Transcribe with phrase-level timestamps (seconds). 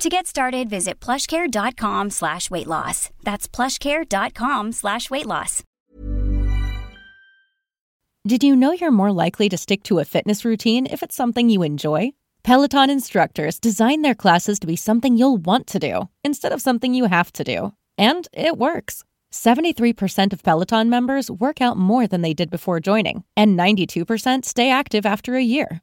[0.00, 3.10] To get started, visit plushcare.com slash weight loss.
[3.22, 5.62] That's plushcare.com slash weight loss.
[8.26, 11.50] Did you know you're more likely to stick to a fitness routine if it's something
[11.50, 12.12] you enjoy?
[12.42, 16.94] Peloton instructors design their classes to be something you'll want to do instead of something
[16.94, 17.74] you have to do.
[17.98, 19.04] And it works.
[19.32, 24.70] 73% of Peloton members work out more than they did before joining, and 92% stay
[24.70, 25.82] active after a year.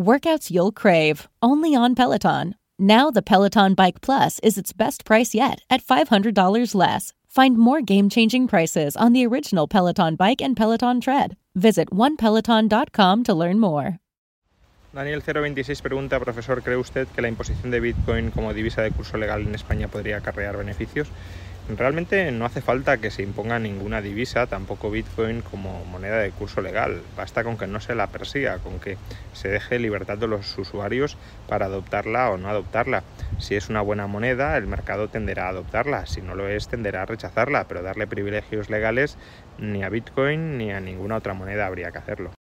[0.00, 2.54] Workouts you'll crave, only on Peloton.
[2.78, 7.12] Now, the Peloton Bike Plus is its best price yet at $500 less.
[7.28, 11.36] Find more game changing prices on the original Peloton Bike and Peloton Tread.
[11.54, 13.98] Visit onepeloton.com to learn more.
[14.92, 19.42] Daniel026 pregunta, profesor, ¿cree usted que la imposición de Bitcoin como divisa de curso legal
[19.42, 21.06] en España podría acarrear beneficios?
[21.68, 26.60] Realmente no hace falta que se imponga ninguna divisa, tampoco Bitcoin como moneda de curso
[26.60, 27.02] legal.
[27.16, 28.96] Basta con que no se la persiga, con que
[29.32, 33.04] se deje libertad de los usuarios para adoptarla o no adoptarla.
[33.38, 36.06] Si es una buena moneda, el mercado tenderá a adoptarla.
[36.06, 37.68] Si no lo es, tenderá a rechazarla.
[37.68, 39.16] Pero darle privilegios legales
[39.56, 42.32] ni a Bitcoin ni a ninguna otra moneda habría que hacerlo.